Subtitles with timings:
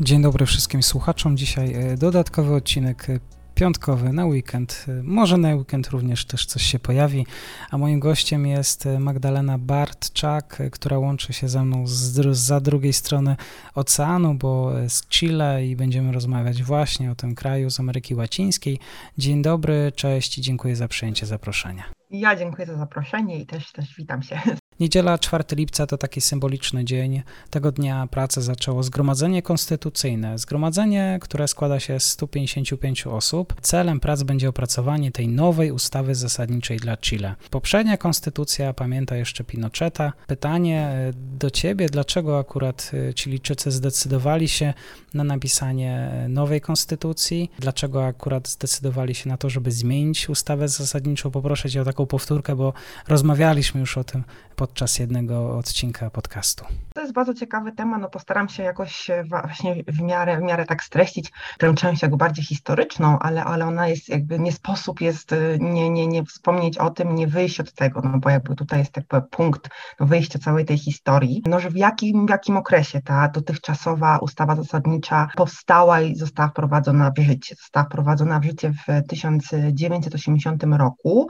[0.00, 1.36] Dzień dobry wszystkim słuchaczom.
[1.36, 3.18] Dzisiaj e, dodatkowy odcinek e,
[3.54, 4.86] piątkowy na weekend.
[4.88, 7.26] E, może na weekend również też coś się pojawi.
[7.70, 13.36] A moim gościem jest Magdalena Bartczak, która łączy się ze mną z, za drugiej strony
[13.74, 18.78] oceanu, bo z Chile i będziemy rozmawiać właśnie o tym kraju z Ameryki Łacińskiej.
[19.18, 21.84] Dzień dobry, cześć i dziękuję za przyjęcie zaproszenia.
[22.10, 24.40] Ja dziękuję za zaproszenie i też, też witam się.
[24.80, 27.22] Niedziela 4 lipca to taki symboliczny dzień.
[27.50, 30.38] Tego dnia pracę zaczęło Zgromadzenie Konstytucyjne.
[30.38, 33.54] Zgromadzenie, które składa się z 155 osób.
[33.60, 37.34] Celem prac będzie opracowanie tej nowej ustawy zasadniczej dla Chile.
[37.50, 40.12] Poprzednia konstytucja pamięta jeszcze Pinocheta.
[40.26, 44.74] Pytanie e, do ciebie, dlaczego akurat e, Chilijczycy zdecydowali się
[45.14, 47.50] na napisanie e, nowej konstytucji?
[47.58, 51.30] Dlaczego akurat zdecydowali się na to, żeby zmienić ustawę zasadniczą?
[51.30, 52.72] Poproszę cię o taką powtórkę, bo
[53.08, 54.24] rozmawialiśmy już o tym
[54.56, 56.64] podczas jednego odcinka podcastu.
[56.94, 60.84] To jest bardzo ciekawy temat, no postaram się jakoś właśnie w miarę, w miarę tak
[60.84, 65.58] streścić tę część jakby bardziej historyczną, ale, ale ona jest jakby, nie sposób jest y,
[65.60, 68.96] nie, nie, nie wspomnieć o tym, nie wyjść od tego, no bo jakby tutaj jest
[68.96, 69.68] jakby punkt
[70.00, 74.56] no wyjścia całej tej historii, no że w jakim, w jakim okresie ta dotychczasowa ustawa
[74.56, 77.54] zasadnicza powstała i została wprowadzona w życie.
[77.54, 81.28] Została wprowadzona w życie w 1980 roku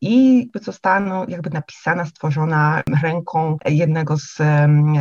[0.00, 2.55] i została no, jakby napisana, stworzona
[3.02, 4.38] ręką jednego z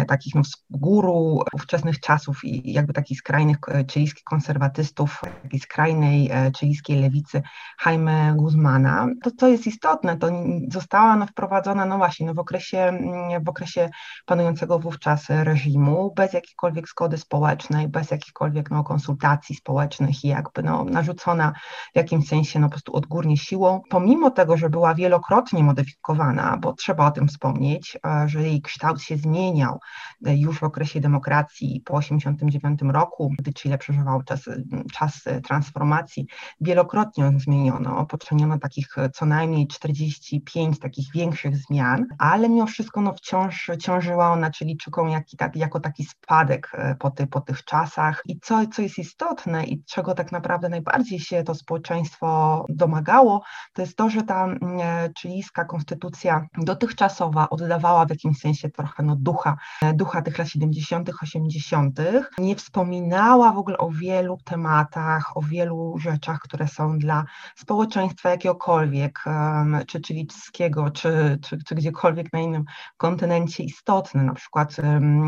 [0.07, 6.51] takich no, guru ówczesnych czasów i jakby takich skrajnych e, chilijskich konserwatystów, takiej skrajnej e,
[6.59, 7.41] chilijskiej lewicy
[7.85, 9.07] Jaime Guzmana.
[9.23, 10.29] To, co jest istotne, to
[10.71, 12.99] została no, wprowadzona no właśnie no, w, okresie,
[13.45, 13.89] w okresie
[14.25, 20.83] panującego wówczas reżimu, bez jakiejkolwiek zgody społecznej, bez jakichkolwiek no, konsultacji społecznych i jakby no,
[20.83, 21.53] narzucona
[21.93, 26.73] w jakimś sensie no, po prostu odgórnie siłą, pomimo tego, że była wielokrotnie modyfikowana, bo
[26.73, 29.79] trzeba o tym wspomnieć, wspomnieć, że jej kształt się zmieniał
[30.25, 34.49] e, już w okresie demokracji po 1989 roku, gdy Chile przeżywał czas,
[34.93, 36.27] czas transformacji.
[36.61, 43.01] Wielokrotnie ją zmieniono, poczyniono takich e, co najmniej 45 takich większych zmian, ale mimo wszystko
[43.01, 47.63] no, wciąż ciążyła ona Chilijczykom jak, tak, jako taki spadek e, po, ty, po tych
[47.63, 48.21] czasach.
[48.25, 53.81] I co, co jest istotne i czego tak naprawdę najbardziej się to społeczeństwo domagało, to
[53.81, 54.47] jest to, że ta
[55.19, 59.57] chilijska konstytucja dotychczasowa oddawała w jakimś sensie trochę no, ducha,
[59.93, 61.99] ducha tych lat 70., 80.,
[62.37, 67.25] nie wspominała w ogóle o wielu tematach, o wielu rzeczach, które są dla
[67.55, 69.19] społeczeństwa jakiegokolwiek,
[69.87, 72.63] czy chilijskiego, czy, czy, czy gdziekolwiek na innym
[72.97, 74.75] kontynencie istotne, na przykład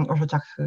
[0.10, 0.58] o rzeczach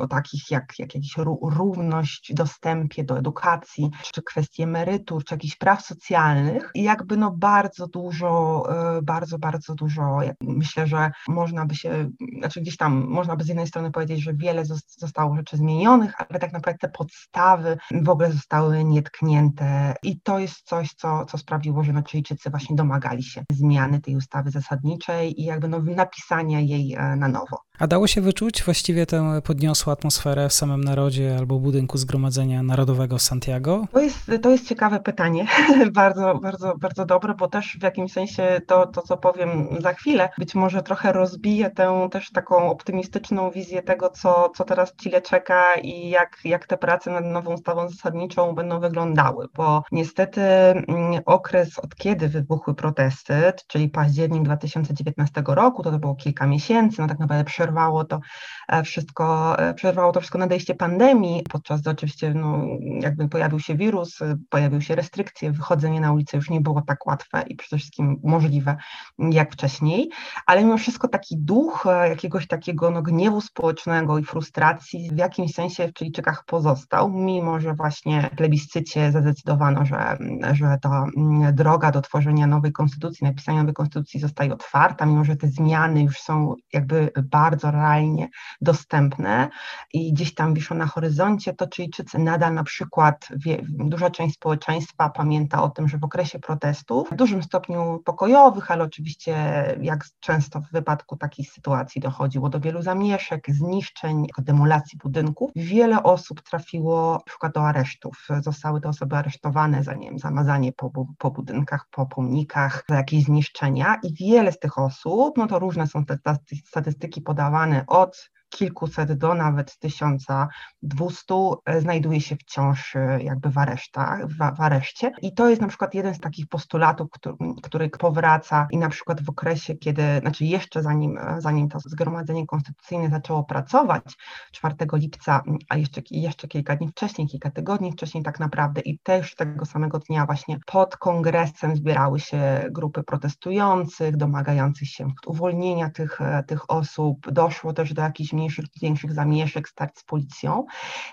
[0.00, 5.56] o takich jak, jak jakiś równość w dostępie do edukacji, czy kwestie emerytur, czy jakichś
[5.56, 8.62] praw socjalnych i jakby no bardzo dużo,
[8.98, 10.18] e, bardzo, bardzo dużo,
[10.66, 14.34] myślę, że można by się, znaczy gdzieś tam można by z jednej strony powiedzieć, że
[14.34, 20.38] wiele zostało rzeczy zmienionych, ale tak naprawdę te podstawy w ogóle zostały nietknięte i to
[20.38, 25.40] jest coś, co, co sprawiło, że no, Chilijczycy właśnie domagali się zmiany tej ustawy zasadniczej
[25.40, 27.65] i jakby no, napisania jej e, na nowo.
[27.78, 33.18] A dało się wyczuć właściwie tę podniosłą atmosferę w samym narodzie albo budynku Zgromadzenia Narodowego
[33.18, 33.86] Santiago?
[33.92, 35.46] To jest, to jest ciekawe pytanie,
[35.92, 40.28] bardzo, bardzo, bardzo dobre, bo też w jakimś sensie to, to, co powiem za chwilę,
[40.38, 45.74] być może trochę rozbije tę też taką optymistyczną wizję tego, co, co teraz Chile czeka
[45.82, 50.86] i jak, jak te prace nad nową ustawą zasadniczą będą wyglądały, bo niestety mm,
[51.26, 53.34] okres, od kiedy wybuchły protesty,
[53.66, 58.20] czyli październik 2019 roku, to, to było kilka miesięcy, no tak naprawdę przerwało to
[58.68, 62.66] e, wszystko, e, przerwało to wszystko nadejście pandemii, podczas gdy oczywiście no,
[63.00, 67.06] jakby pojawił się wirus, e, pojawiły się restrykcje, wychodzenie na ulicę już nie było tak
[67.06, 68.76] łatwe i przede wszystkim możliwe
[69.18, 70.10] jak wcześniej,
[70.46, 75.88] ale mimo wszystko taki duch jakiegoś takiego no, gniewu społecznego i frustracji w jakimś sensie
[75.88, 80.16] w Chilijczykach pozostał, mimo że właśnie w plebiscycie zadecydowano, że,
[80.52, 85.36] że ta mm, droga do tworzenia nowej konstytucji, napisania nowej konstytucji zostaje otwarta, mimo że
[85.36, 88.28] te zmiany już są jakby bardzo bardzo realnie
[88.60, 89.48] dostępne
[89.92, 95.08] i gdzieś tam wiszą na horyzoncie, to Chilijczycy nadal na przykład, wie, duża część społeczeństwa
[95.10, 99.34] pamięta o tym, że w okresie protestów, w dużym stopniu pokojowych, ale oczywiście
[99.80, 106.42] jak często w wypadku takich sytuacji dochodziło do wielu zamieszek, zniszczeń, demolacji budynków, wiele osób
[106.42, 108.26] trafiło na przykład do aresztów.
[108.40, 113.24] Zostały te osoby aresztowane za nie wiem, zamazanie po, po budynkach, po pomnikach, za jakieś
[113.24, 116.18] zniszczenia i wiele z tych osób, no to różne są te
[116.64, 117.45] statystyki podawane
[117.86, 118.12] od
[118.56, 125.12] kilkuset do nawet 1200 e, znajduje się wciąż e, jakby w, aresztach, w, w areszcie.
[125.22, 129.22] I to jest na przykład jeden z takich postulatów, który, który powraca i na przykład
[129.22, 134.16] w okresie, kiedy, znaczy jeszcze zanim, e, zanim to Zgromadzenie Konstytucyjne zaczęło pracować
[134.52, 139.34] 4 lipca, a jeszcze, jeszcze kilka dni wcześniej, kilka tygodni wcześniej tak naprawdę i też
[139.34, 146.70] tego samego dnia właśnie pod kongresem zbierały się grupy protestujących, domagających się uwolnienia tych, tych
[146.70, 147.30] osób.
[147.32, 150.66] Doszło też do jakichś mniejszych, większych zamieszek, starć z policją.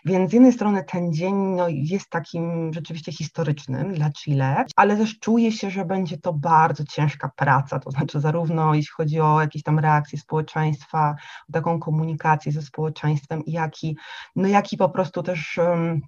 [0.05, 5.19] Więc z jednej strony ten dzień no, jest takim rzeczywiście historycznym dla Chile, ale też
[5.19, 9.63] czuje się, że będzie to bardzo ciężka praca, to znaczy zarówno jeśli chodzi o jakieś
[9.63, 11.15] tam reakcje społeczeństwa,
[11.53, 13.95] taką komunikację ze społeczeństwem, jak i,
[14.35, 15.59] no, jak i po prostu też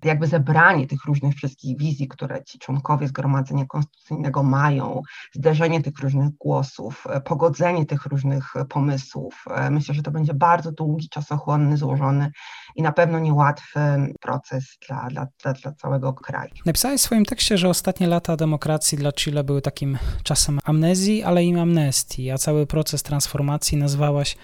[0.03, 5.01] jakby zebranie tych różnych wszystkich wizji, które ci członkowie Zgromadzenia Konstytucyjnego mają,
[5.33, 9.45] zderzenie tych różnych głosów, e, pogodzenie tych różnych pomysłów.
[9.49, 12.31] E, myślę, że to będzie bardzo długi czasochłonny, złożony
[12.75, 13.79] i na pewno niełatwy
[14.21, 16.51] proces dla, dla, dla, dla całego kraju.
[16.65, 21.43] Napisałeś w swoim tekście, że ostatnie lata demokracji dla Chile były takim czasem amnezji, ale
[21.43, 24.37] i amnestii, a cały proces transformacji nazwałaś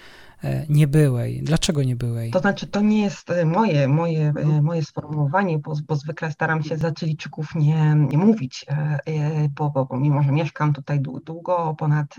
[0.68, 1.42] niebyłej.
[1.42, 2.30] Dlaczego niebyłej?
[2.30, 6.62] To znaczy, to nie jest e, moje, moje, e, moje sformułowanie, bo, bo zwykle staram
[6.62, 8.66] się za Chilijczyków nie, nie mówić,
[9.50, 12.16] bo, bo, bo mimo, że mieszkam tutaj długo, ponad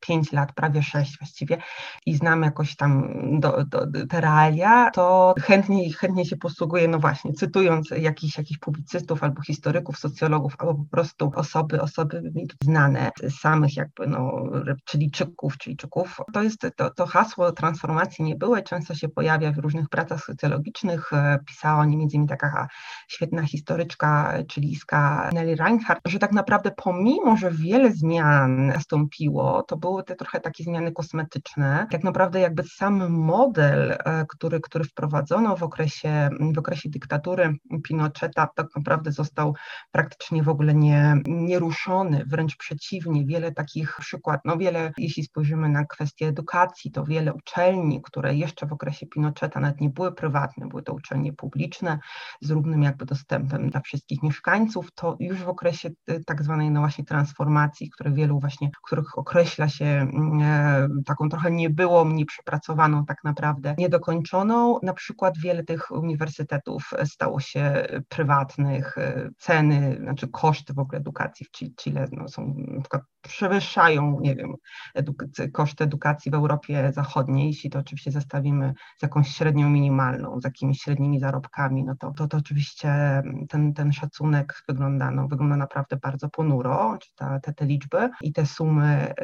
[0.00, 1.58] 5 lat, prawie 6 właściwie
[2.06, 7.32] i znam jakoś tam do, do, te realia, to chętnie, chętnie się posługuję, no właśnie,
[7.32, 13.76] cytując jakichś, jakichś publicystów albo historyków, socjologów, albo po prostu osoby, osoby mi znane, samych
[13.76, 14.42] jakby no
[14.90, 16.16] Chilijczyków, Chilijczyków.
[16.32, 20.24] To jest to, to hasło transformacji nie było i często się pojawia w różnych pracach
[20.24, 21.12] socjologicznych.
[21.12, 22.68] E, pisała o nim innymi taka
[23.08, 30.04] świetna historyczka chilijska Nelly Reinhardt, że tak naprawdę pomimo, że wiele zmian nastąpiło, to były
[30.04, 31.86] te trochę takie zmiany kosmetyczne.
[31.90, 38.48] Tak naprawdę jakby sam model, e, który, który wprowadzono w okresie, w okresie dyktatury Pinocheta,
[38.54, 39.54] tak naprawdę został
[39.92, 43.26] praktycznie w ogóle nie, nieruszony, wręcz przeciwnie.
[43.26, 48.66] Wiele takich przykład, no wiele, jeśli spojrzymy na kwestię edukacji, to wiele uczelni, które jeszcze
[48.66, 51.98] w okresie Pinocheta nawet nie były prywatne, były to uczelnie publiczne
[52.40, 56.80] z równym jakby dostępem dla wszystkich mieszkańców, to już w okresie y, tak zwanej no
[56.80, 63.24] właśnie transformacji, które wielu właśnie, których określa się mm, e, taką trochę niebyłą, nieprzepracowaną tak
[63.24, 70.78] naprawdę, niedokończoną, na przykład wiele tych uniwersytetów stało się prywatnych, e, ceny, znaczy koszty w
[70.78, 74.54] ogóle edukacji w Chile no, są na przykład przewyższają, nie wiem,
[74.98, 80.44] eduk- koszty edukacji w Europie Zachodniej, jeśli to oczywiście zestawimy z jakąś średnią minimalną, z
[80.44, 85.96] jakimiś średnimi zarobkami, no to, to, to oczywiście ten, ten szacunek wygląda, no, wygląda naprawdę
[85.96, 89.14] bardzo ponuro, czy ta, te, te liczby i te sumy,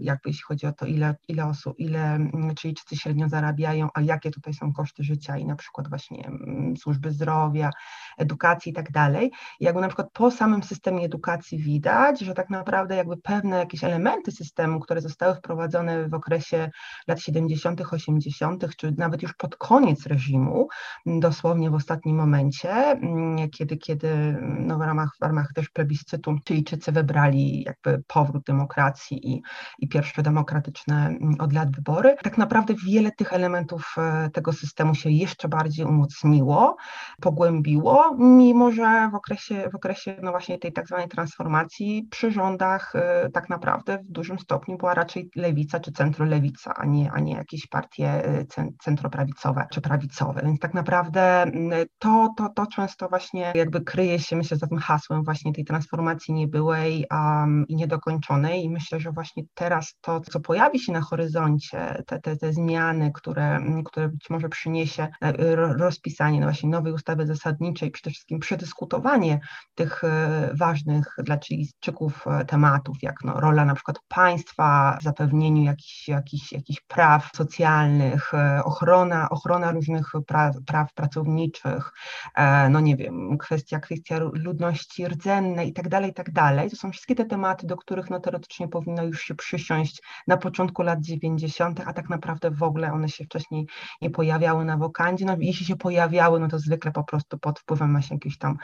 [0.00, 2.18] jakby jeśli chodzi o to, ile, ile osób, ile
[2.60, 6.30] Chilijczycy średnio zarabiają, a jakie tutaj są koszty życia i na przykład właśnie
[6.78, 7.70] służby zdrowia,
[8.18, 9.32] edukacji i tak dalej.
[9.60, 13.84] Jakby na przykład po samym systemie edukacji widać, że tak naprawdę jakby pewne pewne jakieś
[13.84, 16.70] elementy systemu, które zostały wprowadzone w okresie
[17.08, 20.68] lat 70., 80., czy nawet już pod koniec reżimu,
[21.06, 26.92] dosłownie w ostatnim momencie, mm, kiedy, kiedy no w, ramach, w ramach też plebiscytu Chilijczycy
[26.92, 29.42] wybrali jakby powrót demokracji i,
[29.78, 32.16] i pierwsze demokratyczne mm, od lat wybory.
[32.22, 36.76] Tak naprawdę wiele tych elementów e, tego systemu się jeszcze bardziej umocniło,
[37.20, 42.92] pogłębiło, mimo że w okresie, w okresie no właśnie tej tak zwanej transformacji przy rządach
[42.94, 47.34] e, tak naprawdę w dużym stopniu była raczej lewica czy centrolewica, a nie, a nie
[47.34, 48.46] jakieś partie y,
[48.82, 50.42] centroprawicowe czy prawicowe.
[50.44, 54.78] Więc tak naprawdę mm, to, to, to często właśnie jakby kryje się, myślę, za tym
[54.78, 58.64] hasłem właśnie tej transformacji niebyłej um, i niedokończonej.
[58.64, 63.12] I myślę, że właśnie teraz to, co pojawi się na horyzoncie, te, te, te zmiany,
[63.14, 69.40] które, które być może przyniesie e, rozpisanie no właśnie nowej ustawy zasadniczej, przede wszystkim przedyskutowanie
[69.74, 75.62] tych e, ważnych dla Chilijczyków e, tematów, jak no, rola na przykład państwa w zapewnieniu
[75.62, 81.92] jakichś, jakichś, jakichś praw socjalnych, e, ochrona, ochrona różnych praw, praw pracowniczych,
[82.34, 86.70] e, no nie wiem, kwestia, kwestia ludności rdzennej i tak dalej, tak dalej.
[86.70, 90.82] To są wszystkie te tematy, do których no, teoretycznie powinno już się przysiąść na początku
[90.82, 93.66] lat 90., a tak naprawdę w ogóle one się wcześniej
[94.02, 95.24] nie pojawiały na wokandzie.
[95.24, 98.56] No, jeśli się pojawiały, no to zwykle po prostu pod wpływem właśnie jakiegoś tam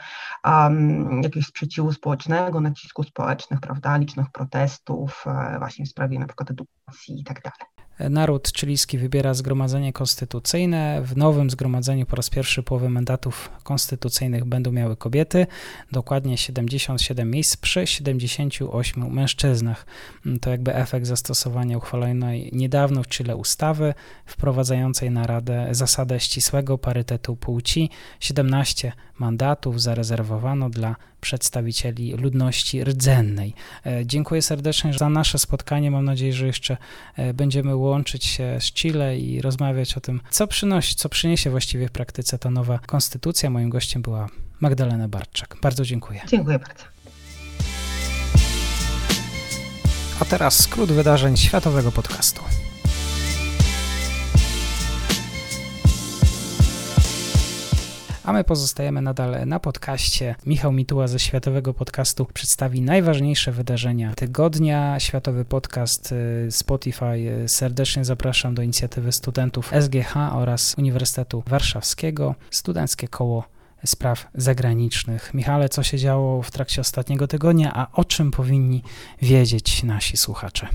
[0.45, 6.51] um, jakiegoś sprzeciwu społecznego, nacisku społecznych, prawda, licznych protestów e, właśnie w sprawie na przykład
[6.51, 7.71] edukacji i tak dalej.
[8.09, 11.01] Naród chilijski wybiera zgromadzenie konstytucyjne.
[11.01, 15.47] W nowym zgromadzeniu po raz pierwszy połowę mandatów konstytucyjnych będą miały kobiety,
[15.91, 19.85] dokładnie 77 miejsc przy 78 mężczyznach.
[20.41, 23.93] To jakby efekt zastosowania uchwalonej niedawno w Chile ustawy
[24.25, 27.89] wprowadzającej na Radę zasadę ścisłego parytetu płci.
[28.19, 33.53] 17 mandatów zarezerwowano dla przedstawicieli ludności rdzennej.
[33.85, 35.91] E, dziękuję serdecznie za nasze spotkanie.
[35.91, 36.77] Mam nadzieję, że jeszcze
[37.15, 41.87] e, będziemy łączyć się z Chile i rozmawiać o tym, co przynosi, co przyniesie właściwie
[41.87, 43.49] w praktyce ta nowa konstytucja.
[43.49, 44.27] Moim gościem była
[44.59, 45.57] Magdalena Barczak.
[45.61, 46.21] Bardzo dziękuję.
[46.27, 46.83] Dziękuję bardzo.
[50.19, 52.41] A teraz skrót wydarzeń światowego podcastu.
[58.23, 60.35] A my pozostajemy nadal na podcaście.
[60.45, 64.99] Michał Mituła ze Światowego Podcastu przedstawi najważniejsze wydarzenia tygodnia.
[64.99, 66.11] Światowy Podcast
[66.47, 72.35] y, Spotify y, serdecznie zapraszam do inicjatywy studentów SGH oraz Uniwersytetu Warszawskiego.
[72.51, 73.43] Studenckie Koło
[73.85, 75.33] Spraw Zagranicznych.
[75.33, 78.83] Michale, co się działo w trakcie ostatniego tygodnia, a o czym powinni
[79.21, 80.67] wiedzieć nasi słuchacze?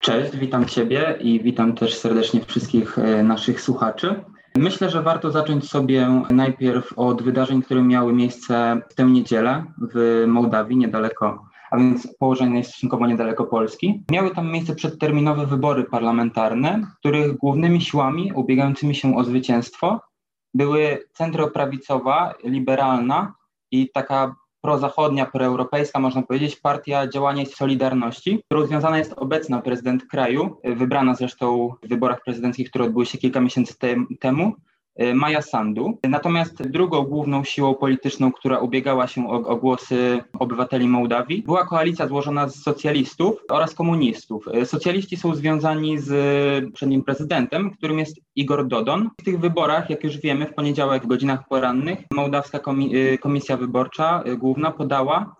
[0.00, 4.14] Cześć, witam Ciebie i witam też serdecznie wszystkich y, naszych słuchaczy.
[4.58, 10.24] Myślę, że warto zacząć sobie najpierw od wydarzeń, które miały miejsce w tę niedzielę w
[10.26, 14.04] Mołdawii, niedaleko, a więc położonej stosunkowo niedaleko Polski.
[14.10, 20.00] Miały tam miejsce przedterminowe wybory parlamentarne, których głównymi siłami ubiegającymi się o zwycięstwo
[20.54, 23.34] były centroprawicowa, liberalna
[23.70, 24.34] i taka
[24.68, 31.14] prozachodnia, proeuropejska, można powiedzieć, Partia Działania i Solidarności, którą związana jest obecna prezydent kraju, wybrana
[31.14, 34.52] zresztą w wyborach prezydenckich, które odbyły się kilka miesięcy te temu,
[35.14, 35.98] Maja Sandu.
[36.08, 42.06] Natomiast drugą główną siłą polityczną, która ubiegała się o, o, głosy obywateli Mołdawii, była koalicja
[42.06, 44.48] złożona z socjalistów oraz komunistów.
[44.48, 49.10] E, socjaliści są związani z przednim prezydentem, którym jest Igor Dodon.
[49.20, 54.24] W tych wyborach, jak już wiemy, w poniedziałek w godzinach porannych Mołdawska e, Komisja Wyborcza
[54.38, 55.36] Główna podała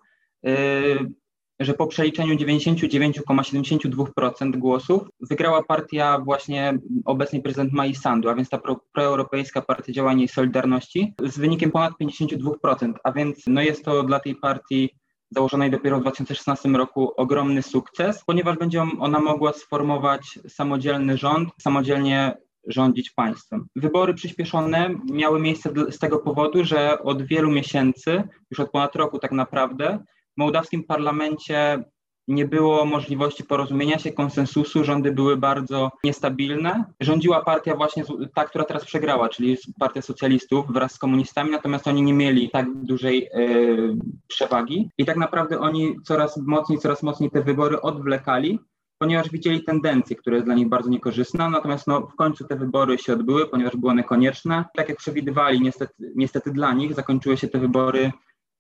[1.60, 8.58] że po przeliczeniu 99,72% głosów wygrała partia właśnie obecnej prezydent Mai Sandu, a więc ta
[8.58, 14.02] pro, proeuropejska Partia Działania i Solidarności z wynikiem ponad 52%, a więc no jest to
[14.02, 14.90] dla tej partii
[15.30, 22.34] założonej dopiero w 2016 roku ogromny sukces, ponieważ będzie ona mogła sformować samodzielny rząd, samodzielnie
[22.66, 23.66] rządzić państwem.
[23.76, 29.18] Wybory przyspieszone miały miejsce z tego powodu, że od wielu miesięcy, już od ponad roku
[29.18, 29.98] tak naprawdę,
[30.38, 31.84] mołdawskim parlamencie
[32.28, 36.84] nie było możliwości porozumienia się, konsensusu, rządy były bardzo niestabilne.
[37.00, 38.04] Rządziła partia właśnie
[38.34, 42.66] ta, która teraz przegrała, czyli partia socjalistów wraz z komunistami, natomiast oni nie mieli tak
[42.74, 48.58] dużej yy, przewagi i tak naprawdę oni coraz mocniej, coraz mocniej te wybory odwlekali,
[48.98, 52.98] ponieważ widzieli tendencje, które jest dla nich bardzo niekorzystna, natomiast no, w końcu te wybory
[52.98, 54.64] się odbyły, ponieważ były one konieczne.
[54.76, 58.12] Tak jak przewidywali, niestety, niestety dla nich zakończyły się te wybory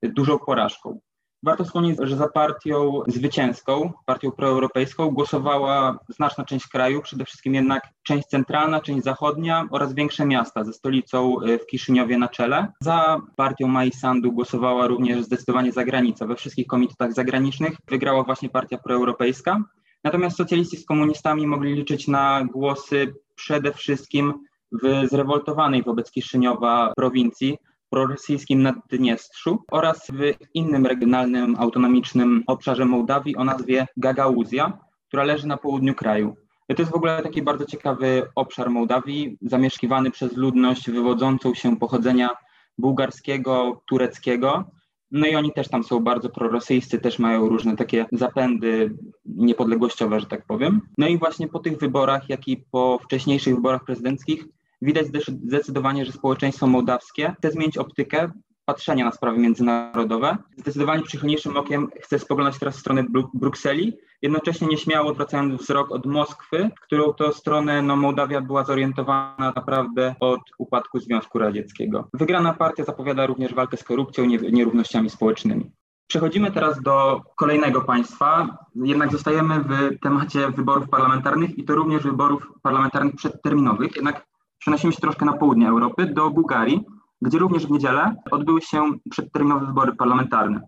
[0.02, 1.00] dużą porażką.
[1.42, 7.88] Warto wspomnieć, że za partią zwycięską, partią proeuropejską głosowała znaczna część kraju, przede wszystkim jednak
[8.02, 12.72] część centralna, część zachodnia oraz większe miasta ze stolicą y, w Kiszyniowie na czele.
[12.80, 16.26] Za partią Mai Sandu głosowała również zdecydowanie zagranica.
[16.26, 19.62] We wszystkich komitetach zagranicznych wygrała właśnie partia proeuropejska.
[20.04, 24.34] Natomiast socjaliści z komunistami mogli liczyć na głosy przede wszystkim
[24.82, 27.58] w zrewoltowanej wobec Kiszyniowa prowincji,
[27.90, 34.78] prorosyjskim Naddniestrzu oraz w innym regionalnym autonomicznym obszarze Mołdawii o nazwie Gagauzja,
[35.08, 36.36] która leży na południu kraju.
[36.76, 42.30] To jest w ogóle taki bardzo ciekawy obszar Mołdawii, zamieszkiwany przez ludność wywodzącą się pochodzenia
[42.78, 44.70] bułgarskiego, tureckiego.
[45.10, 50.26] No i oni też tam są bardzo prorosyjscy, też mają różne takie zapędy niepodległościowe, że
[50.26, 50.80] tak powiem.
[50.98, 54.44] No i właśnie po tych wyborach, jak i po wcześniejszych wyborach prezydenckich
[54.82, 58.30] widać zdecydowanie, że społeczeństwo mołdawskie chce zmienić optykę
[58.68, 60.36] patrzenia na sprawy międzynarodowe.
[60.56, 63.04] Zdecydowanie przychylniejszym okiem chce spoglądać teraz w stronę
[63.34, 63.92] Brukseli,
[64.22, 70.40] jednocześnie nieśmiało odwracając wzrok od Moskwy, którą to stronę no, Mołdawia była zorientowana naprawdę od
[70.58, 72.08] upadku Związku Radzieckiego.
[72.14, 75.70] Wygrana partia zapowiada również walkę z korupcją i nierównościami społecznymi.
[76.06, 82.48] Przechodzimy teraz do kolejnego państwa, jednak zostajemy w temacie wyborów parlamentarnych i to również wyborów
[82.62, 84.27] parlamentarnych przedterminowych, jednak
[84.58, 86.84] przenosimy się troszkę na południe Europy, do Bułgarii,
[87.22, 90.60] gdzie również w niedzielę odbyły się przedterminowe wybory parlamentarne.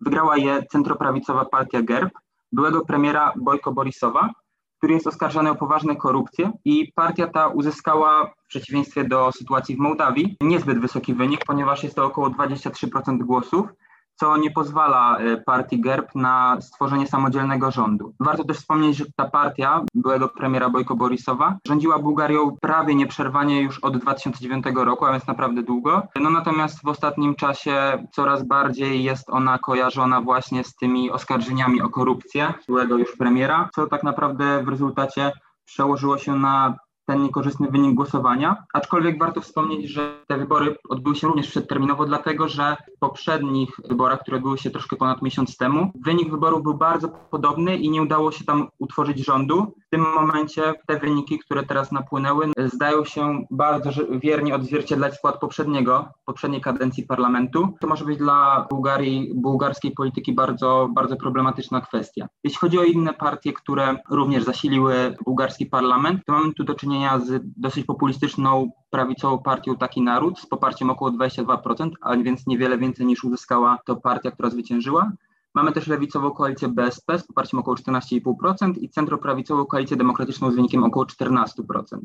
[0.00, 2.12] Wygrała je centroprawicowa partia GERB,
[2.52, 4.30] byłego premiera Bojko Borisowa,
[4.78, 9.78] który jest oskarżany o poważne korupcje i partia ta uzyskała w przeciwieństwie do sytuacji w
[9.78, 13.66] Mołdawii niezbyt wysoki wynik, ponieważ jest to około 23% głosów,
[14.14, 18.14] co nie pozwala e, partii GERB na stworzenie samodzielnego rządu.
[18.20, 23.78] Warto też wspomnieć, że ta partia byłego premiera Bojko Borisowa rządziła Bułgarią prawie nieprzerwanie już
[23.78, 26.02] od 2009 roku, a więc naprawdę długo.
[26.20, 31.88] No natomiast w ostatnim czasie coraz bardziej jest ona kojarzona właśnie z tymi oskarżeniami o
[31.88, 35.32] korupcję byłego już premiera, co tak naprawdę w rezultacie
[35.64, 36.76] przełożyło się na
[37.12, 38.64] ten niekorzystny wynik głosowania.
[38.72, 44.20] Aczkolwiek warto wspomnieć, że te wybory odbyły się również przedterminowo, dlatego że w poprzednich wyborach,
[44.20, 48.32] które odbyły się troszkę ponad miesiąc temu, wynik wyborów był bardzo podobny i nie udało
[48.32, 49.74] się tam utworzyć rządu.
[49.86, 56.08] W tym momencie te wyniki, które teraz napłynęły, zdają się bardzo wiernie odzwierciedlać skład poprzedniego,
[56.24, 57.68] poprzedniej kadencji parlamentu.
[57.80, 62.26] To może być dla Bułgarii, bułgarskiej polityki bardzo, bardzo problematyczna kwestia.
[62.44, 67.01] Jeśli chodzi o inne partie, które również zasiliły bułgarski parlament, to mamy tu do czynienia
[67.02, 72.78] czynienia z dosyć populistyczną prawicową partią Taki Naród z poparciem około 22%, a więc niewiele
[72.78, 75.12] więcej niż uzyskała to partia, która zwyciężyła.
[75.54, 80.84] Mamy też lewicową koalicję BSP z poparciem około 14,5% i centroprawicową koalicję demokratyczną z wynikiem
[80.84, 81.44] około 14%.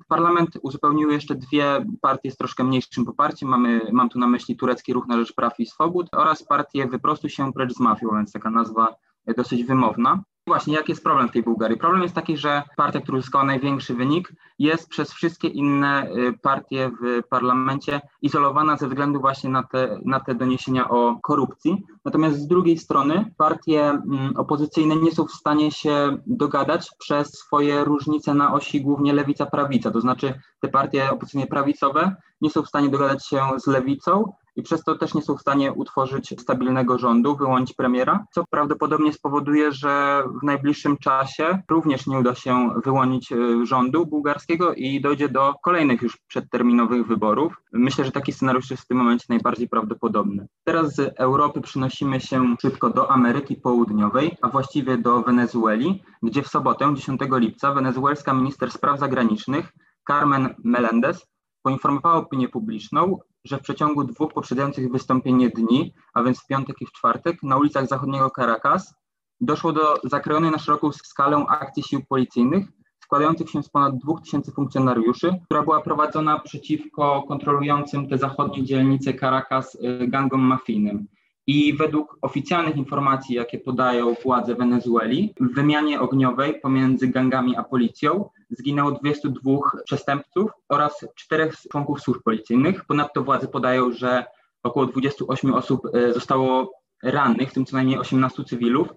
[0.07, 3.49] Parlament uzupełniły jeszcze dwie partie z troszkę mniejszym poparciem.
[3.49, 7.29] Mamy, mam tu na myśli Turecki Ruch na Rzecz Praw i Swobód oraz partię Wyprostuj
[7.29, 8.95] się precz z mafią, więc taka nazwa
[9.37, 10.23] dosyć wymowna.
[10.47, 11.77] Właśnie, jaki jest problem w tej Bułgarii?
[11.77, 16.91] Problem jest taki, że partia, która uzyskała największy wynik, jest przez wszystkie inne y, partie
[17.01, 21.83] w parlamencie izolowana ze względu właśnie na te, na te doniesienia o korupcji.
[22.05, 27.83] Natomiast z drugiej strony partie mm, opozycyjne nie są w stanie się dogadać przez swoje
[27.83, 29.91] różnice na osi głównie lewica-prawica.
[29.91, 34.63] To znaczy te partie opozycyjne prawicowe nie są w stanie dogadać się z lewicą, i
[34.63, 39.71] przez to też nie są w stanie utworzyć stabilnego rządu, wyłonić premiera, co prawdopodobnie spowoduje,
[39.71, 45.53] że w najbliższym czasie również nie uda się wyłonić e, rządu bułgarskiego i dojdzie do
[45.63, 47.61] kolejnych już przedterminowych wyborów.
[47.73, 50.47] Myślę, że taki scenariusz jest w tym momencie najbardziej prawdopodobny.
[50.63, 56.47] Teraz z Europy przynosimy się szybko do Ameryki Południowej, a właściwie do Wenezueli, gdzie w
[56.47, 59.73] sobotę, 10 lipca, wenezuelska minister spraw zagranicznych
[60.07, 61.27] Carmen Melendez
[61.63, 66.85] poinformowała opinię publiczną, że w przeciągu dwóch poprzedzających wystąpienie dni, a więc w piątek i
[66.85, 68.95] w czwartek, na ulicach zachodniego Caracas
[69.41, 72.67] doszło do zakrojonej na szeroką skalę akcji sił policyjnych
[73.07, 79.75] składających się z ponad 2000 funkcjonariuszy, która była prowadzona przeciwko kontrolującym te zachodnie dzielnice Caracas
[79.75, 81.07] y, gangom mafijnym.
[81.47, 88.29] I według oficjalnych informacji, jakie podają władze Wenezueli, w wymianie ogniowej pomiędzy gangami a policją
[88.49, 89.51] zginęło 22
[89.85, 92.85] przestępców oraz czterech członków służb policyjnych.
[92.85, 94.25] Ponadto władze podają, że
[94.63, 96.71] około 28 osób e, zostało
[97.03, 98.87] rannych, w tym co najmniej 18 cywilów,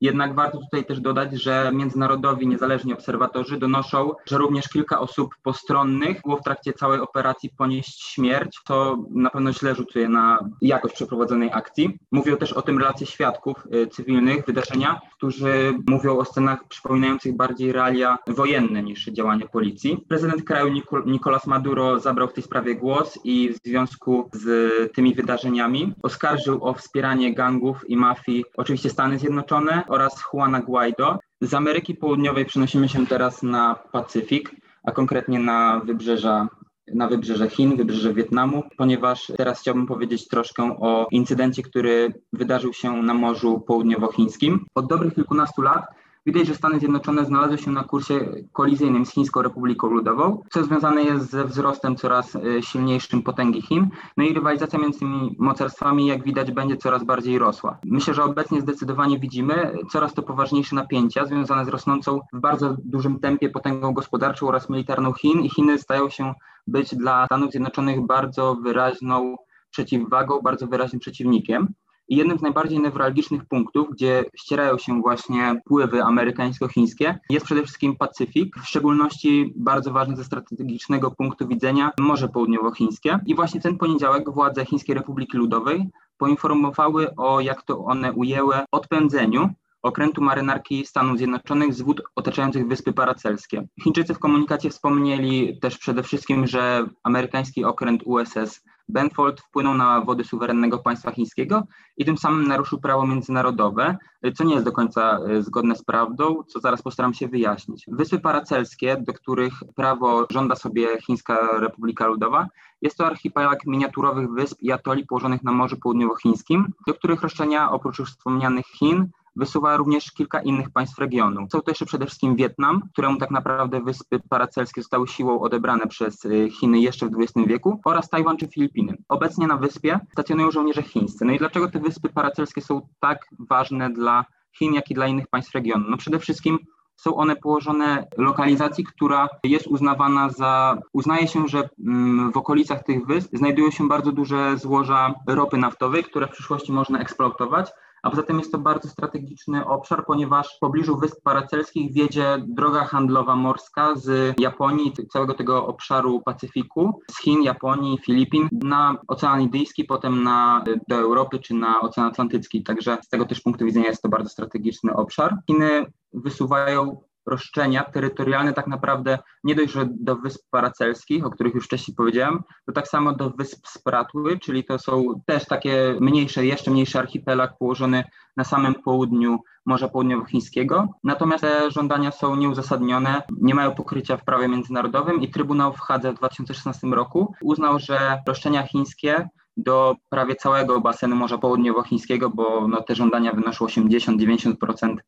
[0.00, 6.22] jednak warto tutaj też dodać, że międzynarodowi niezależni obserwatorzy donoszą, że również kilka osób postronnych
[6.22, 11.50] było w trakcie całej operacji ponieść śmierć, co na pewno źle rzutuje na jakość przeprowadzonej
[11.52, 11.98] akcji.
[12.12, 17.72] Mówią też o tym relacje świadków y, cywilnych wydarzenia, którzy mówią o scenach przypominających bardziej
[17.72, 20.04] realia wojenne niż działania policji.
[20.08, 20.74] Prezydent kraju
[21.06, 24.48] Nicolas Maduro zabrał w tej sprawie głos i w związku z
[24.92, 31.18] tymi wydarzeniami oskarżył o wspieranie gangów i mafii oczywiście Stany Zjednoczone, oraz Juana Guaido.
[31.40, 34.50] Z Ameryki Południowej przenosimy się teraz na Pacyfik,
[34.84, 36.48] a konkretnie na wybrzeża
[36.94, 43.02] na wybrzeże Chin, wybrzeże Wietnamu, ponieważ teraz chciałbym powiedzieć troszkę o incydencie, który wydarzył się
[43.02, 44.66] na Morzu Południowochińskim.
[44.74, 45.86] Od dobrych kilkunastu lat
[46.28, 48.20] Widać, że Stany Zjednoczone znalazły się na kursie
[48.52, 53.88] kolizyjnym z Chińską Republiką Ludową, co związane jest ze wzrostem coraz e, silniejszym potęgi Chin.
[54.16, 57.78] No i rywalizacja między tymi mocarstwami, jak widać, będzie coraz bardziej rosła.
[57.84, 63.20] Myślę, że obecnie zdecydowanie widzimy coraz to poważniejsze napięcia związane z rosnącą w bardzo dużym
[63.20, 66.34] tempie potęgą gospodarczą oraz militarną Chin i Chiny stają się
[66.66, 69.36] być dla Stanów Zjednoczonych bardzo wyraźną
[69.70, 71.68] przeciwwagą, bardzo wyraźnym przeciwnikiem.
[72.08, 77.96] I jednym z najbardziej newralgicznych punktów, gdzie ścierają się właśnie wpływy amerykańsko-chińskie, jest przede wszystkim
[77.96, 83.18] Pacyfik, w szczególności bardzo ważny ze strategicznego punktu widzenia Morze Południowochińskie.
[83.26, 89.48] I właśnie ten poniedziałek władze Chińskiej Republiki Ludowej poinformowały o, jak to one ujęły, odpędzeniu
[89.82, 93.68] okrętu marynarki Stanów Zjednoczonych z wód otaczających Wyspy Paracelskie.
[93.82, 100.24] Chińczycy w komunikacie wspomnieli też przede wszystkim, że amerykański okręt USS Benfold wpłynął na wody
[100.24, 101.62] suwerennego państwa chińskiego
[101.96, 103.96] i tym samym naruszył prawo międzynarodowe,
[104.34, 107.84] co nie jest do końca e, zgodne z prawdą, co zaraz postaram się wyjaśnić.
[107.88, 112.48] Wyspy Paracelskie, do których prawo żąda sobie Chińska Republika Ludowa,
[112.82, 117.98] jest to archipelag miniaturowych wysp i atoli położonych na Morzu Południowochińskim, do których roszczenia oprócz
[117.98, 121.46] już wspomnianych Chin wysuwa również kilka innych państw regionu.
[121.52, 126.24] Są to jeszcze przede wszystkim Wietnam, któremu tak naprawdę wyspy paracelskie zostały siłą odebrane przez
[126.24, 128.96] y, Chiny jeszcze w XX wieku, oraz Tajwan czy Filipiny.
[129.08, 131.24] Obecnie na wyspie stacjonują żołnierze chińscy.
[131.24, 133.18] No i dlaczego te wyspy paracelskie są tak
[133.50, 134.24] ważne dla
[134.58, 135.84] Chin, jak i dla innych państw regionu?
[135.90, 136.58] No przede wszystkim
[136.96, 143.06] są one położone lokalizacji, która jest uznawana za, uznaje się, że mm, w okolicach tych
[143.06, 147.70] wysp znajdują się bardzo duże złoża ropy naftowej, które w przyszłości można eksploatować,
[148.02, 152.84] a poza tym jest to bardzo strategiczny obszar, ponieważ w pobliżu Wysp Paracelskich wiedzie droga
[152.84, 159.84] handlowa morska z Japonii, całego tego obszaru Pacyfiku, z Chin, Japonii, Filipin na Ocean Indyjski,
[159.84, 162.62] potem na, do Europy czy na Ocean Atlantycki.
[162.62, 165.36] Także z tego też punktu widzenia jest to bardzo strategiczny obszar.
[165.46, 171.64] Chiny wysuwają roszczenia terytorialne tak naprawdę nie dość, że do Wysp Paracelskich, o których już
[171.64, 176.70] wcześniej powiedziałem, to tak samo do Wysp Spratły, czyli to są też takie mniejsze, jeszcze
[176.70, 178.04] mniejszy archipelag położony
[178.36, 180.88] na samym południu Morza Południowochińskiego.
[181.04, 186.12] Natomiast te żądania są nieuzasadnione, nie mają pokrycia w prawie międzynarodowym i Trybunał w Hadze
[186.12, 192.82] w 2016 roku uznał, że roszczenia chińskie do prawie całego basenu Morza Południowochińskiego, bo no,
[192.82, 194.98] te żądania wynoszą 80-90% mm,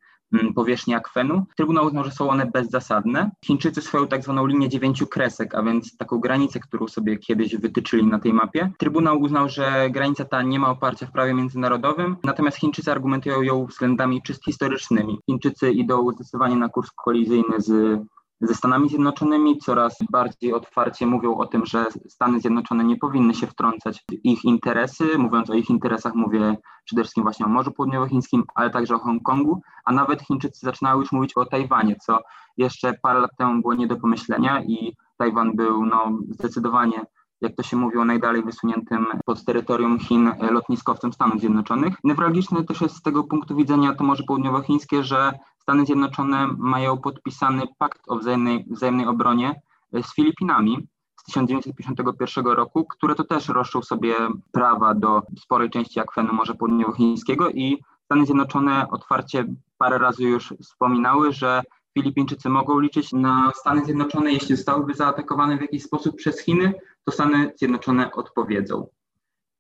[0.55, 1.45] powierzchni akwenu.
[1.57, 3.31] Trybunał uznał, że są one bezzasadne.
[3.45, 8.07] Chińczycy swoją tak zwaną linię dziewięciu kresek, a więc taką granicę, którą sobie kiedyś wytyczyli
[8.07, 8.71] na tej mapie.
[8.79, 13.67] Trybunał uznał, że granica ta nie ma oparcia w prawie międzynarodowym, natomiast Chińczycy argumentują ją
[13.67, 15.19] względami czysto historycznymi.
[15.27, 18.01] Chińczycy idą zdecydowanie na kurs kolizyjny z
[18.41, 23.47] ze Stanami Zjednoczonymi, coraz bardziej otwarcie mówią o tym, że Stany Zjednoczone nie powinny się
[23.47, 25.19] wtrącać w ich interesy.
[25.19, 29.63] Mówiąc o ich interesach, mówię przede wszystkim właśnie o Morzu Południowochińskim, ale także o Hongkongu,
[29.85, 32.19] a nawet Chińczycy zaczynały już mówić o Tajwanie, co
[32.57, 37.05] jeszcze parę lat temu było nie do pomyślenia i Tajwan był no, zdecydowanie
[37.41, 41.95] jak to się mówiło, najdalej wysuniętym pod terytorium Chin lotniskowcem Stanów Zjednoczonych.
[42.05, 47.63] Newralgiczne też jest z tego punktu widzenia to Morze Południowochińskie, że Stany Zjednoczone mają podpisany
[47.79, 49.61] pakt o wzajemnej, wzajemnej obronie
[49.93, 50.89] e, z Filipinami
[51.21, 54.15] z 1951 roku, które to też roszczą sobie
[54.53, 59.45] prawa do sporej części akwenu Morza Południowochińskiego i Stany Zjednoczone otwarcie
[59.79, 61.63] parę razy już wspominały, że
[61.95, 66.75] Filipińczycy mogą liczyć na Stany Zjednoczone, jeśli zostałyby zaatakowane w jakiś sposób przez Chiny,
[67.05, 68.87] to Stany Zjednoczone odpowiedzą.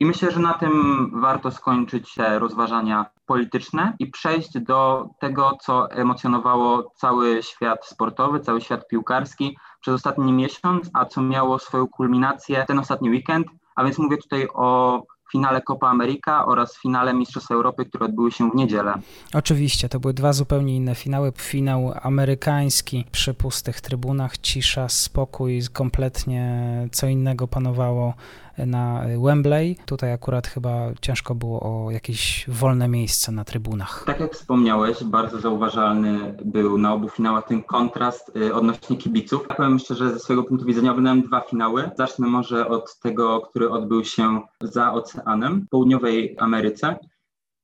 [0.00, 5.90] I myślę, że na tym warto skończyć te rozważania polityczne i przejść do tego, co
[5.90, 12.64] emocjonowało cały świat sportowy, cały świat piłkarski przez ostatni miesiąc, a co miało swoją kulminację
[12.68, 13.46] ten ostatni weekend.
[13.76, 18.50] A więc mówię tutaj o finale Copa America oraz finale Mistrzostw Europy, które odbyły się
[18.50, 18.94] w niedzielę.
[19.34, 21.32] Oczywiście, to były dwa zupełnie inne finały.
[21.36, 26.62] Finał amerykański przy pustych trybunach, cisza, spokój, kompletnie
[26.92, 28.14] co innego panowało
[28.58, 29.76] na Wembley.
[29.86, 34.04] Tutaj akurat chyba ciężko było o jakieś wolne miejsce na trybunach.
[34.06, 39.46] Tak jak wspomniałeś, bardzo zauważalny był na obu finałach ten kontrast y, odnośnie kibiców.
[39.48, 41.90] Ja powiem szczerze, ze swojego punktu widzenia oglądałem dwa finały.
[41.98, 46.96] Zacznę może od tego, który odbył się za oceanem w południowej Ameryce.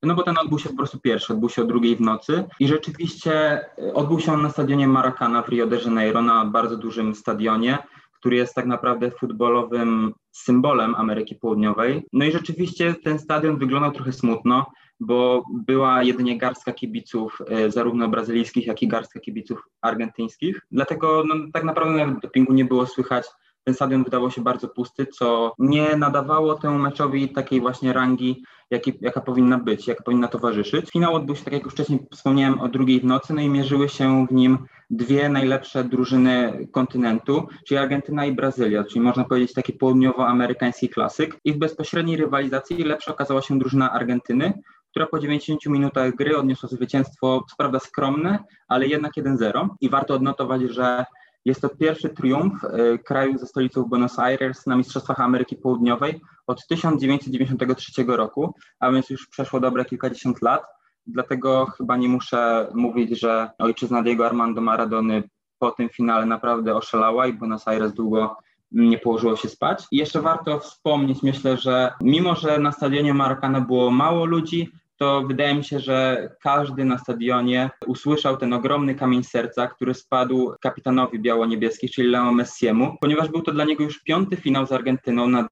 [0.03, 2.68] No bo ten odbył się po prostu pierwszy, odbył się o drugiej w nocy i
[2.68, 7.14] rzeczywiście y, odbył się on na stadionie Maracana w Rio de Janeiro, na bardzo dużym
[7.14, 7.79] stadionie
[8.18, 12.07] który jest tak naprawdę futbolowym symbolem Ameryki Południowej.
[12.12, 14.66] No i rzeczywiście ten stadion wyglądał trochę smutno,
[15.00, 20.61] bo była jedynie garstka kibiców, e, zarówno brazylijskich, jak i garstka kibiców argentyńskich.
[20.70, 23.26] Dlatego no, tak naprawdę nawet dopingu nie było słychać.
[23.64, 28.92] Ten stadion wydawał się bardzo pusty, co nie nadawało temu meczowi takiej właśnie rangi, jaki,
[29.00, 30.90] jaka powinna być, jaka powinna towarzyszyć.
[30.90, 33.88] Finał odbył się, tak jak już wcześniej wspomniałem, o drugiej w nocy, no i mierzyły
[33.88, 34.59] się w nim
[34.90, 41.40] dwie najlepsze drużyny kontynentu, czyli Argentyna i Brazylia, czyli można powiedzieć taki południowoamerykański klasyk.
[41.44, 44.52] I w bezpośredniej rywalizacji lepsza okazała się drużyna Argentyny,
[44.90, 49.68] która po 90 minutach gry odniosła zwycięstwo, co prawda skromne, ale jednak 1-0.
[49.81, 51.05] I warto odnotować, że
[51.47, 56.67] jest to pierwszy triumf e, kraju ze stolicą Buenos Aires na Mistrzostwach Ameryki Południowej od
[56.67, 60.63] 1993 roku, a więc już przeszło dobre kilkadziesiąt lat.
[61.07, 65.23] Dlatego chyba nie muszę mówić, że ojczyzna Diego Armando Maradony
[65.59, 68.37] po tym finale naprawdę oszalała i Buenos Aires długo
[68.73, 69.85] nie położyło się spać.
[69.93, 75.23] I jeszcze warto wspomnieć, myślę, że mimo, że na stadionie Maracana było mało ludzi, to
[75.23, 81.19] wydaje mi się, że każdy na stadionie usłyszał ten ogromny kamień serca, który spadł kapitanowi
[81.19, 85.49] biało-niebieskich, czyli Leo Messiemu, ponieważ był to dla niego już piąty finał z Argentyną na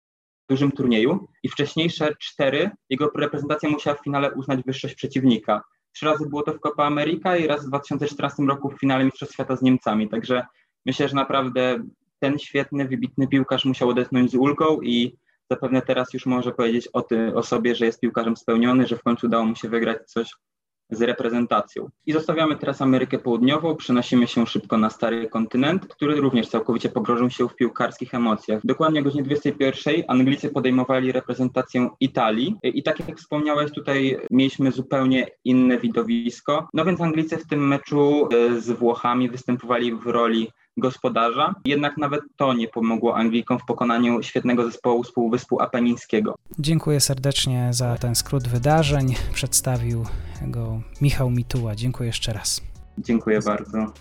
[0.49, 5.63] dużym turnieju i wcześniejsze cztery jego reprezentacja musiała w finale uznać wyższość przeciwnika.
[5.93, 9.35] Trzy razy było to w Copa America i raz w 2014 roku w finale Mistrzostw
[9.35, 10.09] Świata z Niemcami.
[10.09, 10.47] Także
[10.87, 11.79] myślę, że naprawdę
[12.19, 15.17] ten świetny, wybitny piłkarz musiał odetchnąć z ulgą i
[15.51, 19.03] zapewne teraz już może powiedzieć o, ty, o sobie, że jest piłkarzem spełniony, że w
[19.03, 20.31] końcu udało mu się wygrać coś
[20.91, 21.91] z reprezentacją.
[22.07, 27.31] I zostawiamy teraz Amerykę Południową, przenosimy się szybko na stary kontynent, który również całkowicie pogrążył
[27.31, 28.61] się w piłkarskich emocjach.
[28.65, 35.27] Dokładnie o godzinie 21 Anglicy podejmowali reprezentację Italii i tak jak wspomniałeś, tutaj mieliśmy zupełnie
[35.45, 36.69] inne widowisko.
[36.75, 41.55] No więc Anglicy w tym meczu e, z Włochami występowali w roli gospodarza.
[41.65, 46.35] Jednak nawet to nie pomogło Anglikom w pokonaniu świetnego zespołu z Półwyspu Apenińskiego.
[46.59, 49.15] Dziękuję serdecznie za ten skrót wydarzeń.
[49.35, 50.07] Przedstawił
[50.43, 51.75] go Michał Mituła.
[51.75, 52.61] Dziękuję jeszcze raz.
[52.99, 53.93] Dziękuję bardzo.